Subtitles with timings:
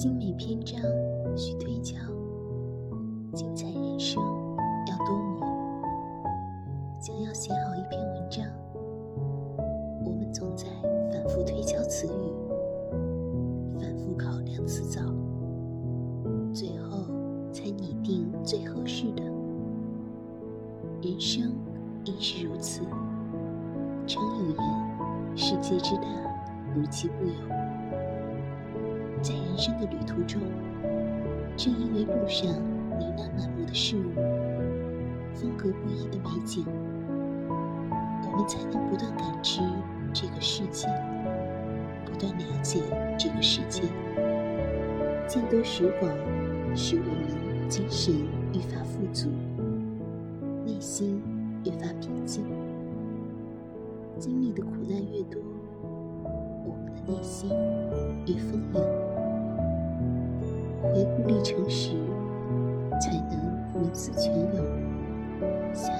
[0.00, 0.80] 精美篇章
[1.36, 1.98] 需推敲，
[3.34, 4.22] 精彩人生
[4.88, 5.46] 要多磨。
[6.98, 8.46] 想要写好一篇文章，
[10.02, 10.68] 我们总在
[11.12, 15.02] 反复推敲词语，反复考量词藻，
[16.54, 17.04] 最后
[17.52, 19.22] 才拟定最合适的。
[21.02, 21.52] 人生
[22.06, 22.80] 亦是如此。
[24.06, 26.08] 常有言：世界之大，
[26.74, 27.59] 无奇不有。
[29.60, 30.40] 人生的旅途中，
[31.54, 32.48] 正因为路上
[32.98, 34.14] 琳琅满目的事物，
[35.34, 36.64] 风格不一的美景，
[37.90, 39.60] 我们才能不断感知
[40.14, 40.88] 这个世界，
[42.06, 42.80] 不断了解
[43.18, 43.82] 这个世界。
[45.28, 46.10] 见多识广，
[46.74, 48.14] 使我们精神
[48.54, 49.28] 愈发富足，
[50.64, 51.20] 内心
[51.66, 52.46] 越发平静。
[54.18, 55.38] 经历的苦难越多，
[56.64, 57.50] 我们的内心
[58.24, 58.89] 越丰盈。
[60.92, 61.90] 回顾历程时
[63.00, 64.64] 才能如此前有。
[65.72, 65.92] 下